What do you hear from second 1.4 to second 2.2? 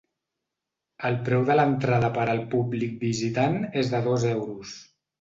de l’entrada